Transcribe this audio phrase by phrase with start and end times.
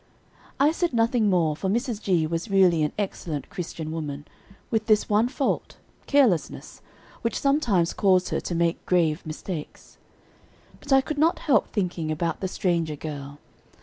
[0.59, 2.01] I said nothing more, for Mrs.
[2.01, 2.25] G.
[2.25, 4.25] was really an excellent Christian woman,
[4.71, 5.77] with this one fault
[6.07, 6.81] carelessness
[7.21, 9.99] which sometimes caused her to make grave mistakes.
[10.79, 13.37] But I could not help thinking about the stranger girl.